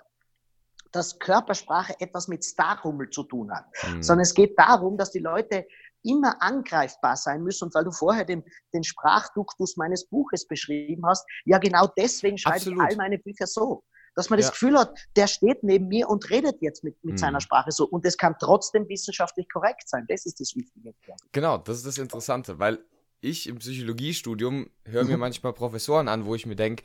[0.93, 4.03] dass Körpersprache etwas mit Starrummel zu tun hat, mhm.
[4.03, 5.67] sondern es geht darum, dass die Leute
[6.03, 7.65] immer angreifbar sein müssen.
[7.65, 12.57] Und weil du vorher den, den Sprachduktus meines Buches beschrieben hast, ja genau deswegen schreibe
[12.57, 12.79] Absolut.
[12.79, 13.85] ich all meine Bücher so.
[14.17, 14.47] Dass man ja.
[14.47, 17.19] das Gefühl hat, der steht neben mir und redet jetzt mit, mit mhm.
[17.19, 17.87] seiner Sprache so.
[17.87, 20.05] Und es kann trotzdem wissenschaftlich korrekt sein.
[20.09, 20.95] Das ist das Wichtige.
[21.31, 22.85] Genau, das ist das Interessante, weil
[23.21, 25.21] ich im Psychologiestudium höre mir mhm.
[25.21, 26.85] manchmal Professoren an, wo ich mir denke,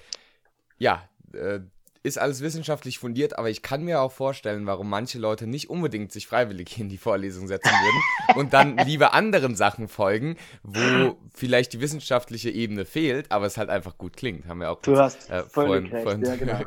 [0.77, 1.59] ja, äh,
[2.05, 6.11] ist alles wissenschaftlich fundiert, aber ich kann mir auch vorstellen, warum manche Leute nicht unbedingt
[6.11, 8.01] sich freiwillig in die Vorlesung setzen würden
[8.39, 13.69] und dann lieber anderen Sachen folgen, wo vielleicht die wissenschaftliche Ebene fehlt, aber es halt
[13.69, 14.45] einfach gut klingt.
[14.45, 16.03] Haben wir auch du kurz, hast äh, vorhin, recht.
[16.03, 16.59] vorhin ja, genau.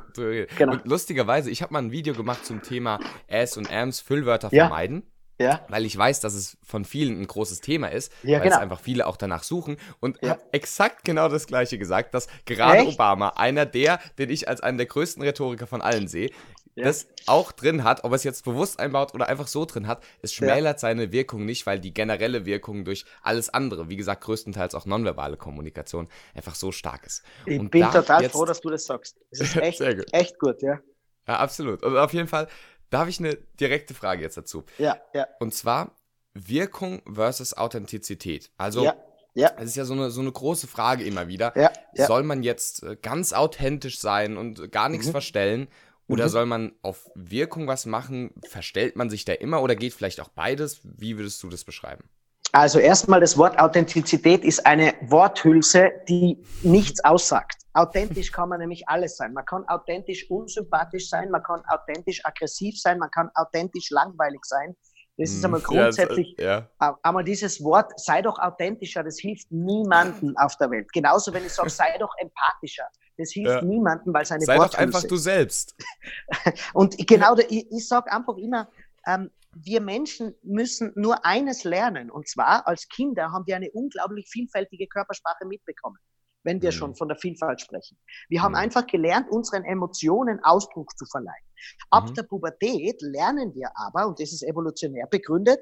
[0.57, 0.73] genau.
[0.73, 2.99] Und lustigerweise, ich habe mal ein Video gemacht zum Thema
[3.31, 4.67] As und Ams Füllwörter ja.
[4.67, 5.05] vermeiden.
[5.39, 5.65] Ja.
[5.69, 8.57] Weil ich weiß, dass es von vielen ein großes Thema ist, ja, weil genau.
[8.57, 9.77] es einfach viele auch danach suchen.
[10.01, 10.31] Und ja.
[10.31, 12.95] habe exakt genau das Gleiche gesagt, dass gerade Echt?
[12.95, 16.31] Obama, einer der, den ich als einen der größten Rhetoriker von allen sehe,
[16.79, 16.85] ja.
[16.85, 20.03] das auch drin hat, ob er es jetzt bewusst einbaut oder einfach so drin hat,
[20.23, 24.75] es schmälert seine Wirkung nicht, weil die generelle Wirkung durch alles andere, wie gesagt, größtenteils
[24.75, 27.23] auch nonverbale Kommunikation, einfach so stark ist.
[27.47, 29.17] Ich Und bin total froh, dass du das sagst.
[29.31, 30.07] Es ist echt, gut.
[30.13, 30.81] echt gut, ja.
[31.27, 31.83] Ja, absolut.
[31.83, 32.49] Und auf jeden Fall
[32.91, 34.65] da habe ich eine direkte Frage jetzt dazu.
[34.79, 35.27] Ja, ja.
[35.41, 35.97] Und zwar
[36.35, 38.51] Wirkung versus Authentizität.
[38.57, 38.97] Also, ja,
[39.35, 39.53] ja.
[39.57, 41.57] es ist ja so eine, so eine große Frage immer wieder.
[41.57, 42.07] Ja, ja.
[42.07, 45.13] Soll man jetzt äh, ganz authentisch sein und gar nichts mhm.
[45.13, 45.69] verstellen?
[46.07, 46.31] Oder mhm.
[46.31, 48.33] soll man auf Wirkung was machen?
[48.49, 50.81] Verstellt man sich da immer oder geht vielleicht auch beides?
[50.83, 52.05] Wie würdest du das beschreiben?
[52.53, 57.57] Also erstmal das Wort Authentizität ist eine Worthülse, die nichts aussagt.
[57.75, 59.33] Authentisch kann man nämlich alles sein.
[59.35, 64.75] Man kann authentisch unsympathisch sein, man kann authentisch aggressiv sein, man kann authentisch langweilig sein.
[65.19, 66.99] Das ist hm, einmal grundsätzlich, ja, ja.
[67.03, 70.93] einmal dieses Wort, sei doch authentischer, das hilft niemandem auf der Welt.
[70.93, 73.63] Genauso, wenn ich sage, sei doch empathischer, das hilft ja.
[73.63, 75.75] niemandem, weil seine Sei Worthülse doch einfach du selbst.
[76.73, 78.69] Und genau, ich, ich sage einfach immer,
[79.07, 82.11] ähm, wir Menschen müssen nur eines lernen.
[82.11, 85.99] Und zwar als Kinder haben wir eine unglaublich vielfältige Körpersprache mitbekommen,
[86.43, 86.75] wenn wir mhm.
[86.75, 87.99] schon von der Vielfalt sprechen.
[88.29, 88.59] Wir haben mhm.
[88.59, 91.45] einfach gelernt, unseren Emotionen Ausdruck zu verleihen.
[91.91, 92.15] Ab mhm.
[92.15, 95.59] der Pubertät lernen wir aber, und das ist evolutionär begründet,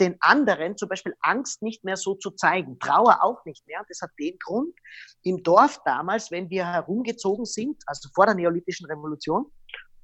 [0.00, 3.80] den anderen zum Beispiel Angst nicht mehr so zu zeigen, Trauer auch nicht mehr.
[3.80, 4.74] Und das hat den Grund,
[5.22, 9.50] im Dorf damals, wenn wir herumgezogen sind, also vor der neolithischen Revolution,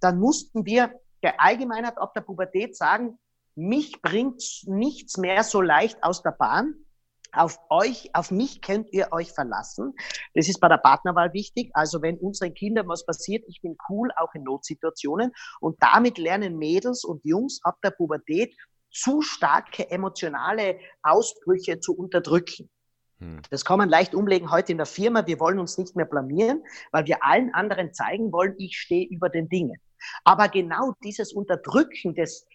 [0.00, 0.92] dann mussten wir
[1.22, 3.18] der Allgemeinheit ab der Pubertät sagen,
[3.54, 6.74] mich bringt nichts mehr so leicht aus der Bahn.
[7.32, 9.94] Auf euch, auf mich könnt ihr euch verlassen.
[10.34, 11.70] Das ist bei der Partnerwahl wichtig.
[11.74, 15.32] Also wenn unseren Kindern was passiert, ich bin cool, auch in Notsituationen.
[15.60, 18.54] Und damit lernen Mädels und Jungs ab der Pubertät
[18.92, 22.70] zu starke emotionale Ausbrüche zu unterdrücken.
[23.18, 23.42] Hm.
[23.50, 25.26] Das kann man leicht umlegen heute in der Firma.
[25.26, 26.62] Wir wollen uns nicht mehr blamieren,
[26.92, 29.80] weil wir allen anderen zeigen wollen, ich stehe über den Dingen.
[30.24, 32.46] Aber genau dieses Unterdrücken des,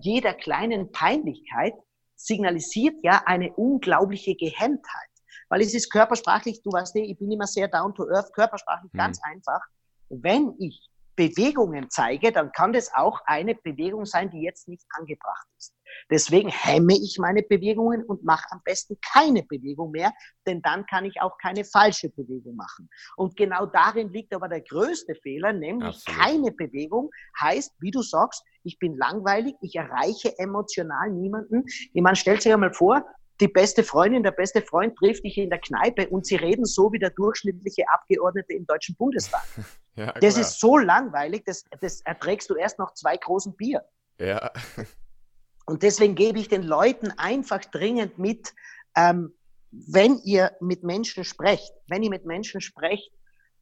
[0.00, 1.74] jeder kleinen Peinlichkeit
[2.16, 5.08] signalisiert ja eine unglaubliche Gehemmtheit.
[5.48, 8.98] Weil es ist körpersprachlich, du weißt, ich bin immer sehr down to earth, körpersprachlich mhm.
[8.98, 9.60] ganz einfach.
[10.08, 15.46] Wenn ich Bewegungen zeige, dann kann das auch eine Bewegung sein, die jetzt nicht angebracht
[15.58, 15.74] ist.
[16.10, 20.12] Deswegen hemme ich meine Bewegungen und mache am besten keine Bewegung mehr,
[20.46, 22.88] denn dann kann ich auch keine falsche Bewegung machen.
[23.16, 26.20] Und genau darin liegt aber der größte Fehler, nämlich Absolut.
[26.20, 31.64] keine Bewegung heißt, wie du sagst, ich bin langweilig, ich erreiche emotional niemanden.
[31.66, 33.04] Ich meine, stellt sich einmal vor,
[33.40, 36.92] die beste Freundin, der beste Freund trifft dich in der Kneipe und sie reden so
[36.92, 39.42] wie der durchschnittliche Abgeordnete im Deutschen Bundestag.
[39.96, 43.84] Ja, das ist so langweilig, das, das erträgst du erst noch zwei großen Bier.
[44.18, 44.50] Ja.
[45.66, 48.52] Und deswegen gebe ich den Leuten einfach dringend mit,
[48.96, 49.32] ähm,
[49.70, 53.12] wenn ihr mit Menschen sprecht, wenn ihr mit Menschen sprecht,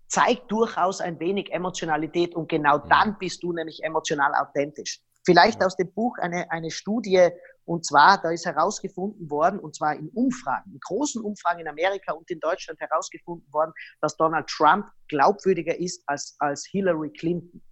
[0.09, 2.89] zeigt durchaus ein wenig Emotionalität und genau mhm.
[2.89, 5.01] dann bist du nämlich emotional authentisch.
[5.25, 7.29] Vielleicht aus dem Buch eine, eine Studie,
[7.65, 12.13] und zwar, da ist herausgefunden worden, und zwar in Umfragen, in großen Umfragen in Amerika
[12.13, 17.63] und in Deutschland herausgefunden worden, dass Donald Trump glaubwürdiger ist als, als Hillary Clinton.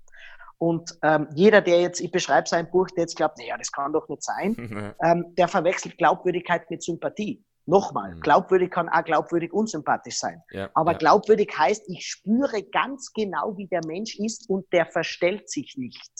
[0.59, 3.93] Und ähm, jeder, der jetzt, ich beschreibe sein Buch, der jetzt glaubt, naja, das kann
[3.93, 7.43] doch nicht sein, ähm, der verwechselt Glaubwürdigkeit mit Sympathie.
[7.67, 8.21] Nochmal, mhm.
[8.21, 10.43] glaubwürdig kann auch glaubwürdig unsympathisch sein.
[10.51, 10.99] Ja, Aber ja.
[10.99, 16.11] glaubwürdig heißt, ich spüre ganz genau, wie der Mensch ist und der verstellt sich nicht.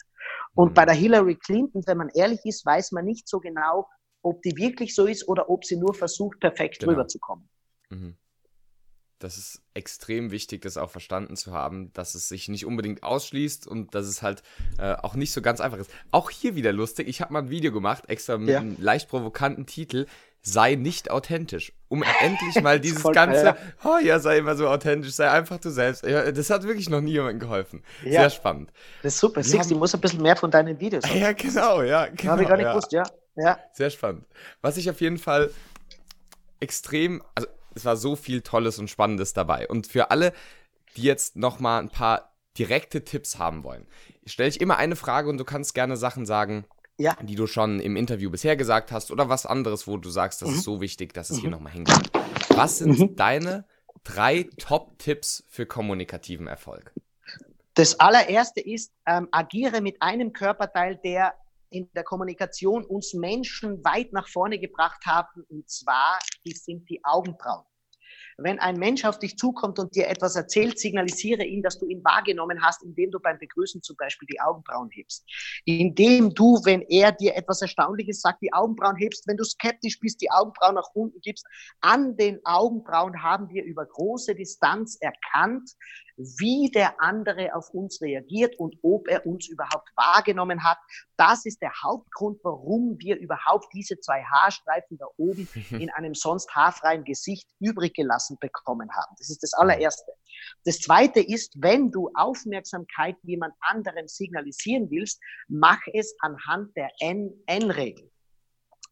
[0.55, 0.75] Und mhm.
[0.75, 3.89] bei der Hillary Clinton, wenn man ehrlich ist, weiß man nicht so genau,
[4.23, 6.93] ob die wirklich so ist oder ob sie nur versucht, perfekt genau.
[6.93, 7.49] rüberzukommen.
[7.89, 8.17] Mhm
[9.21, 13.67] das ist extrem wichtig, das auch verstanden zu haben, dass es sich nicht unbedingt ausschließt
[13.67, 14.43] und dass es halt
[14.79, 15.91] äh, auch nicht so ganz einfach ist.
[16.11, 18.61] Auch hier wieder lustig, ich habe mal ein Video gemacht, extra mit ja.
[18.61, 20.07] einem leicht provokanten Titel,
[20.43, 21.73] sei nicht authentisch.
[21.89, 23.57] Um endlich mal dieses Voll, ganze, ja.
[23.85, 26.05] oh ja, sei immer so authentisch, sei einfach du selbst.
[26.05, 27.83] Ja, das hat wirklich noch nie jemandem geholfen.
[28.05, 28.23] Ja.
[28.23, 28.73] Sehr spannend.
[29.03, 29.43] Das ist super.
[29.43, 29.79] Six, haben...
[29.79, 31.19] muss ein bisschen mehr von deinen Videos haben.
[31.19, 32.07] Ja, genau, ja.
[32.07, 33.05] Genau, habe ich gar nicht gewusst, ja.
[33.37, 33.59] ja.
[33.73, 34.25] Sehr spannend.
[34.63, 35.51] Was ich auf jeden Fall
[36.61, 39.69] extrem, also es war so viel Tolles und Spannendes dabei.
[39.69, 40.33] Und für alle,
[40.97, 43.87] die jetzt nochmal ein paar direkte Tipps haben wollen,
[44.27, 46.65] stelle ich immer eine Frage und du kannst gerne Sachen sagen,
[47.01, 47.17] ja.
[47.23, 50.51] die du schon im Interview bisher gesagt hast oder was anderes, wo du sagst, das
[50.51, 50.55] mhm.
[50.57, 51.41] ist so wichtig, dass es mhm.
[51.41, 52.11] hier nochmal hingeht.
[52.51, 53.17] Was sind mhm.
[53.17, 53.65] deine
[54.05, 56.93] drei Top-Tipps für kommunikativen Erfolg?
[57.75, 61.35] Das allererste ist, ähm, agiere mit einem Körperteil, der
[61.71, 67.01] in der Kommunikation uns Menschen weit nach vorne gebracht haben, und zwar, die sind die
[67.05, 67.65] Augenbrauen.
[68.43, 72.03] Wenn ein Mensch auf dich zukommt und dir etwas erzählt, signalisiere ihm, dass du ihn
[72.05, 75.25] wahrgenommen hast, indem du beim Begrüßen zum Beispiel die Augenbrauen hebst.
[75.65, 80.21] Indem du, wenn er dir etwas Erstaunliches sagt, die Augenbrauen hebst, wenn du skeptisch bist,
[80.21, 81.47] die Augenbrauen nach unten gibst.
[81.81, 85.71] An den Augenbrauen haben wir über große Distanz erkannt,
[86.17, 90.79] wie der andere auf uns reagiert und ob er uns überhaupt wahrgenommen hat.
[91.17, 96.51] Das ist der Hauptgrund, warum wir überhaupt diese zwei Haarstreifen da oben in einem sonst
[96.55, 99.15] haarfreien Gesicht übrig gelassen bekommen haben.
[99.19, 100.13] Das ist das allererste.
[100.65, 108.11] Das zweite ist, wenn du Aufmerksamkeit jemand anderem signalisieren willst, mach es anhand der N-Regel.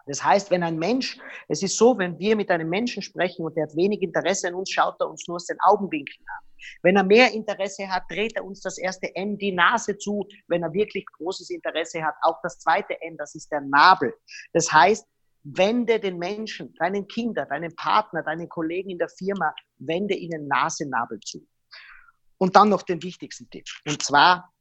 [0.08, 3.54] Das heißt, wenn ein Mensch, es ist so, wenn wir mit einem Menschen sprechen und
[3.56, 6.47] der hat wenig Interesse an uns, schaut er uns nur aus den Augenwinkeln an.
[6.82, 10.26] Wenn er mehr Interesse hat, dreht er uns das erste N die Nase zu.
[10.46, 14.14] Wenn er wirklich großes Interesse hat, auch das zweite N, das ist der Nabel.
[14.52, 15.06] Das heißt,
[15.42, 21.20] wende den Menschen, deinen Kindern, deinen Partner, deinen Kollegen in der Firma, wende ihnen Nase-Nabel
[21.20, 21.46] zu.
[22.38, 23.66] Und dann noch den wichtigsten Tipp.
[23.86, 24.52] Und zwar,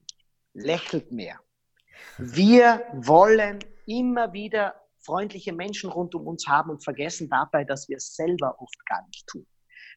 [0.54, 1.40] lächelt mehr.
[2.18, 7.98] Wir wollen immer wieder freundliche Menschen rund um uns haben und vergessen dabei, dass wir
[7.98, 9.46] es selber oft gar nicht tun.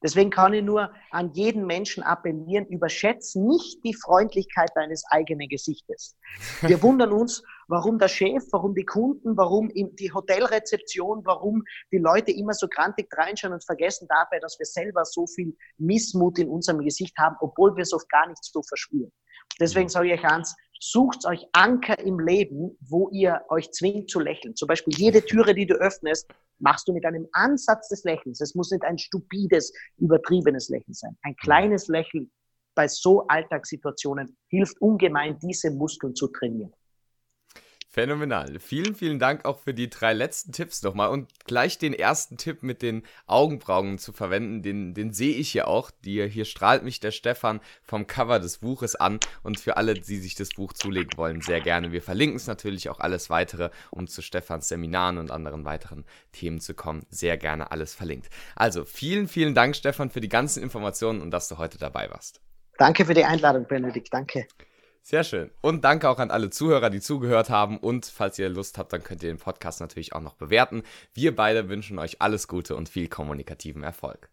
[0.03, 6.17] Deswegen kann ich nur an jeden Menschen appellieren, überschätze nicht die Freundlichkeit deines eigenen Gesichtes.
[6.63, 12.33] Wir wundern uns, warum der Chef, warum die Kunden, warum die Hotelrezeption, warum die Leute
[12.33, 16.81] immer so grantig reinschauen und vergessen dabei, dass wir selber so viel Missmut in unserem
[16.81, 19.13] Gesicht haben, obwohl wir es oft gar nicht so verspüren.
[19.61, 24.19] Deswegen sage ich euch eins, sucht euch Anker im Leben, wo ihr euch zwingt zu
[24.19, 24.57] lächeln.
[24.57, 26.27] Zum Beispiel jede Türe, die du öffnest,
[26.59, 28.41] machst du mit einem Ansatz des Lächelns.
[28.41, 31.17] Es muss nicht ein stupides, übertriebenes Lächeln sein.
[31.23, 32.31] Ein kleines Lächeln
[32.75, 36.73] bei so Alltagssituationen hilft ungemein, diese Muskeln zu trainieren.
[37.93, 38.61] Phänomenal.
[38.61, 42.63] Vielen, vielen Dank auch für die drei letzten Tipps nochmal und gleich den ersten Tipp
[42.63, 45.91] mit den Augenbrauen zu verwenden, den, den sehe ich hier auch.
[46.05, 50.19] Die, hier strahlt mich der Stefan vom Cover des Buches an und für alle, die
[50.19, 51.91] sich das Buch zulegen wollen, sehr gerne.
[51.91, 56.61] Wir verlinken es natürlich auch alles weitere, um zu Stefans Seminaren und anderen weiteren Themen
[56.61, 57.05] zu kommen.
[57.11, 58.31] Sehr gerne alles verlinkt.
[58.55, 62.41] Also vielen, vielen Dank, Stefan, für die ganzen Informationen und dass du heute dabei warst.
[62.79, 64.15] Danke für die Einladung, Benedikt.
[64.15, 64.47] Danke.
[65.03, 65.51] Sehr schön.
[65.61, 67.79] Und danke auch an alle Zuhörer, die zugehört haben.
[67.79, 70.83] Und falls ihr Lust habt, dann könnt ihr den Podcast natürlich auch noch bewerten.
[71.15, 74.31] Wir beide wünschen euch alles Gute und viel kommunikativen Erfolg.